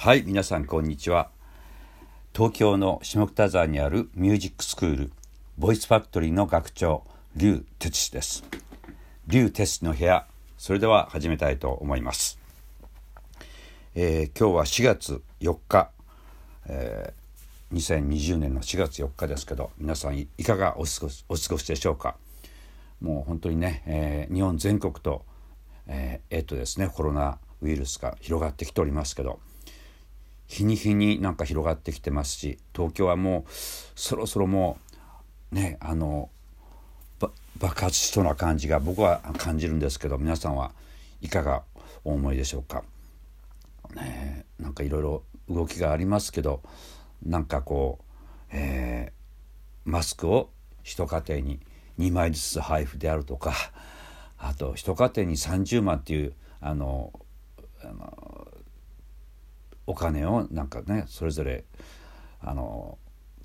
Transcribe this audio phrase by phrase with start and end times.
[0.00, 1.28] はい皆さんこんにちは。
[2.32, 5.12] 東京の下北沢にあるミュージックスクール
[5.58, 7.02] ボイスファクトリーの学長
[7.34, 8.44] 劉哲司です。
[9.26, 12.38] 劉哲司の部屋それでは始めたいと思います、
[13.96, 15.90] えー、今日は4月4日、
[16.68, 22.14] えー、2020年の4月4日ですけど皆さんいかがお過ごしお過ごしでしょうか。
[23.00, 25.24] もう本当にね、えー、日本全国と
[25.88, 29.40] えー、えっとですねコロナウイルスが広がってきておりますけど
[30.48, 33.50] 日に日になんか広がってきてますし東京はもう
[33.94, 34.78] そろそろも
[35.52, 36.30] うねあの
[37.58, 40.72] 爆発しそうな感じが僕は感じるんですけど皆さんは
[41.20, 41.62] いかが
[42.04, 42.84] お思いでしょうか？
[43.94, 46.62] ね、なんかいろいろ動きがありますけど
[47.24, 48.04] なんかこう、
[48.52, 50.50] えー、マスクを
[50.82, 51.60] 一家庭に
[51.98, 53.54] 2枚ずつ配布であるとか
[54.38, 57.12] あと一家庭に30万っていうあの
[57.82, 58.27] あの
[59.88, 61.64] お金をなんかねそれぞれ
[62.40, 62.98] あの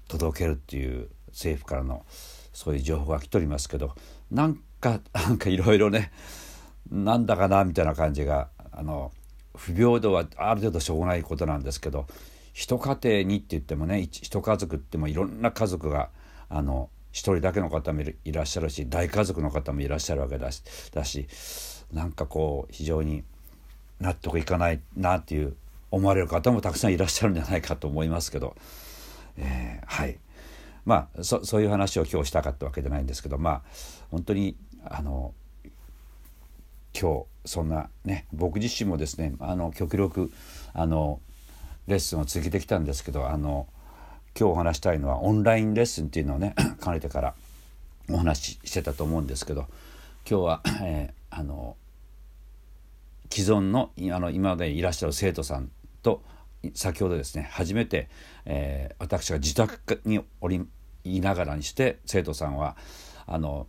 [0.10, 2.06] 届けるっていう政府からの
[2.52, 3.96] そういう情報が来ておりますけど
[4.30, 6.12] なんかなんかいろいろね
[6.92, 9.12] なんだかなみたいな感じがあの
[9.56, 12.08] 不平等はある程度しょうがないことなんですけど
[12.54, 16.10] 一家庭にって言ってもね一家族ってもいろんな家族が
[16.50, 21.28] あの一人だけの方もいらっしゃるし大家族の方もいらっしゃるわけだしだし
[21.94, 23.24] なんかこう非常に
[24.02, 25.56] 納得いかないなっていう
[25.94, 28.56] 思われる方もたくさんいらっしゃるんじゃないかと思いますけど、
[29.38, 30.18] えー、はい。
[30.86, 33.62] まあそそういう話を今日したかったわけじゃないんですけどまあ
[34.12, 35.34] 本当にあの
[37.00, 40.32] 今日そんなね僕自身もですねあの極力
[40.74, 41.22] あの
[41.88, 43.68] レッスンを続けてきたんですけどあの
[44.38, 47.34] 今日お話したいのはオンラインレッスンっていうのをね かねてから
[48.10, 49.68] お話ししてたと思うんですけど
[50.30, 51.78] 今日は、えー、あの
[53.30, 55.72] 既存のあの今までいらっしゃる生徒さん
[56.04, 56.22] と
[56.76, 58.10] 先ほどですね初めて、
[58.46, 60.66] えー、私が自宅におり
[61.04, 62.78] いながらにして生徒さんは
[63.26, 63.68] あの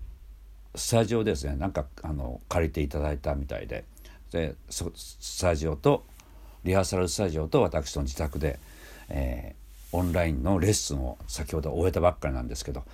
[0.75, 3.85] スタジオですねなんかあの借りていただいたみたいで
[4.31, 6.05] でスタジオと
[6.65, 8.59] リハーサルスタジオと私の自宅で、
[9.09, 12.85] えー、オンラインのレッスンを先ほど終えたばっかりなんですけど、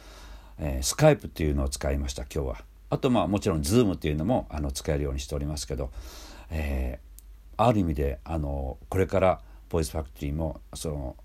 [0.58, 2.64] えー、スカイプっていうのを使いました今日は。
[2.90, 5.90] あとまあもちろんズームっていうのもあの使えるようにしておりますけど、
[6.50, 7.09] えー、
[7.66, 11.16] ある意味であのこれからボイスファクトリーもその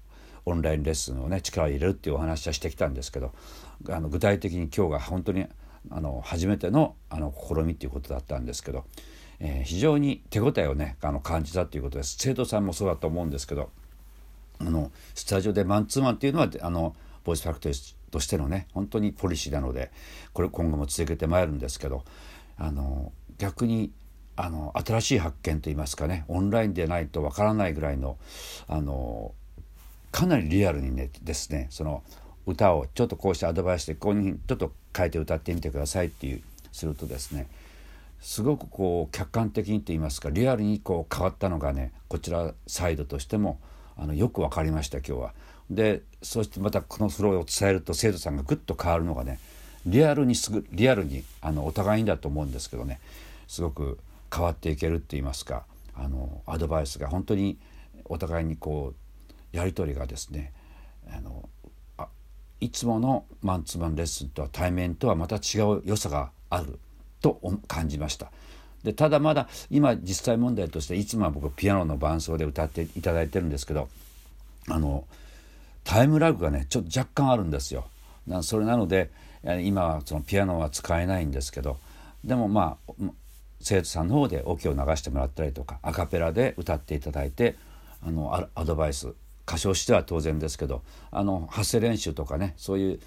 [0.45, 3.33] オンラインレッスンをね力を入れるっていうお話はしてきたんですけど
[3.89, 5.45] あの具体的に今日が本当に
[5.89, 8.85] あの初めてのあの試みっていうことだったんですけど、
[9.39, 12.17] えー、非常に手応えをねあの感じたということです。
[12.19, 13.69] 生徒さんもそうだと思うんですけど
[14.59, 19.91] あのスタジオでマンツーマンっていうのはあのボイスファクトリーとしてのね本当にポリシーなので
[20.33, 22.03] これ今後も続けてまいるんですけど
[22.57, 23.91] あの逆に
[24.35, 28.17] あの新しい発見といいますかねオンラインでないとわからないぐらいの
[28.67, 29.33] あの
[30.11, 32.03] かなりリアルにねですねその
[32.45, 36.41] 歌をちょっとこうしてアドバイスでこういうちょっと変えて歌ってみてくださいっていう
[36.71, 37.47] するとですね
[38.21, 43.59] すごくこう客観的にと言いますかリアルにこう変わったのがねこちらサイドとしても
[43.97, 45.33] あのよく分かりました今日は。
[45.69, 49.39] でそしてまたこのフローを伝えると生徒さんがぐっと変わるのがね
[49.85, 52.99] リアルにすぐリアルにあのお互いにだと思うんですけどね
[53.47, 53.97] すごく
[54.35, 55.65] 変わっていけるって言いますか
[55.95, 57.57] あのアドバイスが本当に
[58.03, 58.93] お互いにこ
[59.53, 60.51] うやり取りがですね
[61.09, 61.47] あの
[61.97, 62.07] あ
[62.59, 66.79] いつものマンツーマンレッスンとは対面とはまた違う良さがある
[67.21, 68.31] と感じました。
[68.83, 73.89] でただまだ今実際問題としていつもは僕ピアノの伴奏で歌っていただいてるんですけど
[74.67, 75.05] あの
[75.83, 77.87] タイムラグがねちょっと若干あるんですよ。
[78.41, 79.11] それなので
[79.63, 81.77] 今はそのピアノは使えないんですけど
[82.23, 82.93] でもまあ
[83.65, 87.55] 生徒さんの方でオ、ケを流してもらったりとかアカペラで歌っていただいて
[88.05, 89.15] あのアドバイス
[89.47, 92.99] 歌唱しては当然ですけどあの発声練習とかねそういう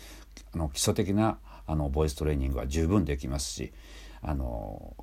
[0.53, 3.73] あの基礎的なあのボイストレーニングは十分できますし
[4.21, 4.97] あの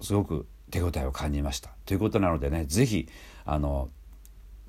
[0.00, 1.70] すごく手応えを感じました。
[1.86, 3.08] ということなのでね是非
[3.44, 3.88] あの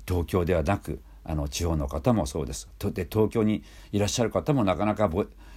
[0.08, 2.68] 東京ではなくあの地方の方もそうです。
[2.80, 3.62] で東京に
[3.92, 5.08] いらっしゃる方もなかなか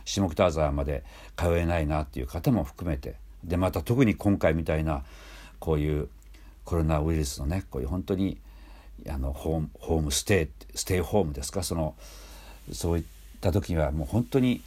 [0.05, 1.03] 下北沢まで
[1.35, 5.03] 通えないなっていう方も含めてでまた特に今回みたいな
[5.59, 6.09] こういう
[6.65, 8.37] コロナウイルスのねこういう本当に
[9.09, 11.63] あのホームステイステイホームですか？
[11.63, 11.95] その
[12.71, 13.03] そういっ
[13.41, 14.61] た時にはもう本当に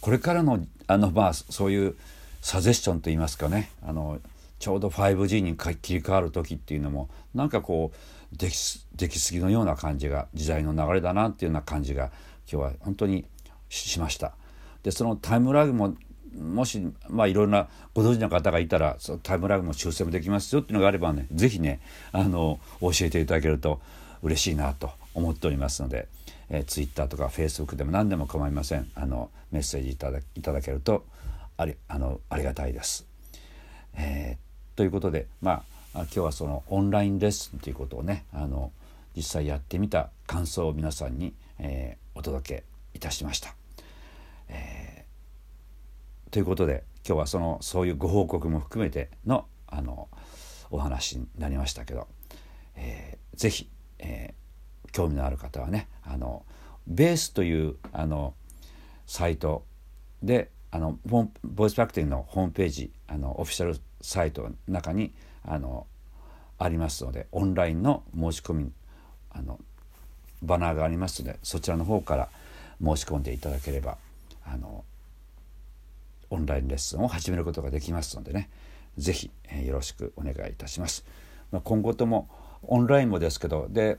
[0.00, 1.96] これからのあのまあそういう
[2.42, 4.18] サジェッションといいますかねあの
[4.58, 7.92] ちょうど 5G に切り替わる時っていうのもなんかこ
[8.32, 12.10] うできできすぎのような感じが時代の流れだなっていうような感じが
[12.50, 13.24] 今日は本当に
[13.68, 14.32] しました。
[14.82, 15.94] でそのタイムラグも
[16.36, 21.80] もしまあいろんなご存知の方がいたらそのタイムラグも修正もできますよっていうのがあればね是非ね
[22.12, 23.80] あの教えていただけると
[24.22, 26.08] 嬉しいなと思っておりますので、
[26.50, 31.04] えー、Twitter とか Facebook でも何でも構いませんあのメッセージいただいただけると
[31.56, 33.06] ありあのありがたいです。
[33.94, 35.62] えー、ということでまあ
[35.94, 38.72] 今日はそのオンラインレッスンということをねあの
[39.16, 43.54] 実際やってみた感想を皆さんに、えー、お届けいたしました。
[44.48, 44.85] えー、
[46.30, 50.08] ということで今日はそのそういうご報告も含めてのあの
[50.70, 52.08] お話になりましたけど、
[52.74, 53.68] えー、ぜひ、
[53.98, 56.44] えー、興味のある方はねあの
[56.86, 58.34] ベースというあの
[59.06, 59.64] サイト
[60.22, 65.12] であのボイスファクトリーのホームページあのオフィシャルサイトの中に
[65.44, 65.86] あの
[66.58, 68.72] ありますのでオンラインの申し込み
[69.30, 69.58] あの
[70.42, 72.28] バナーがありますのでそちらの方から
[72.82, 73.96] 申し込んでいただければ
[74.44, 74.84] あの
[76.30, 78.50] オンラインレッスンを始めることができますのでね
[78.96, 81.04] 是非、えー、よろしくお願いいたします。
[81.52, 82.28] まあ、今後とも
[82.62, 83.98] オンラインもですけどで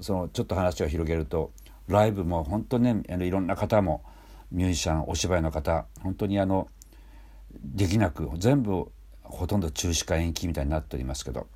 [0.00, 1.52] そのちょっと話を広げると
[1.88, 4.02] ライブも本当ねいろんな方も
[4.50, 6.68] ミュージシャンお芝居の方本当にあの
[7.62, 8.90] できなく全部
[9.22, 11.46] ほとんど中止か延期みたいになっておりますけど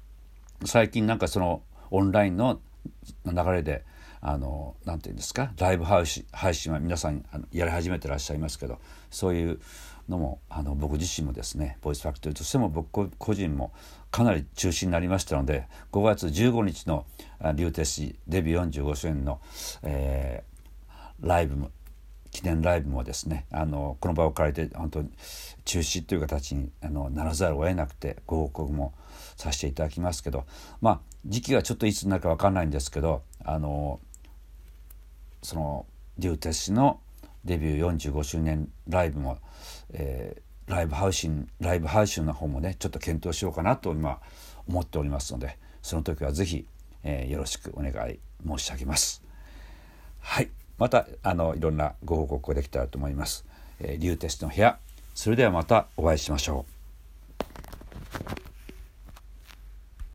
[0.64, 2.60] 最近なんかそのオンラインの
[3.24, 3.84] 流れで
[4.20, 5.52] あのなんていうんですか？
[5.58, 8.78] ライブ配信配信は皆さんあのやり始めてらっしゃいますけど
[9.10, 9.60] そういう
[10.08, 13.72] のもあの僕自身もですねボイスファクトリーとしても僕個人も
[14.10, 17.04] かなり中心になりましたので5月15日の
[17.54, 19.40] 竜鉄氏デビュー45周年の、
[19.82, 21.70] えー、ライブも
[22.30, 25.10] 記念ライブもですねあのこの場を借りて本当に
[25.64, 28.94] 中止という形にあのならざるを得なくてご報告も
[29.36, 30.44] させていただきますけど
[30.80, 34.00] まあ時期はちょっといつになるか分かんないんですけどあの
[35.42, 35.86] その
[36.18, 37.00] 竜鉄氏の
[37.44, 39.38] デビュー45周年ライブも、
[39.92, 44.20] えー、ライブ配信ライブ配信の方もねちょっと検討しようかなと今
[44.68, 46.66] 思っておりますのでその時は是非、
[47.04, 49.22] えー、よろしくお願い申し上げます。
[50.20, 53.44] はいまたあのいろんなご報告ができたらと思います。
[53.80, 54.78] えー、リューテスの部屋
[55.14, 56.77] それではまたお会いしましょう。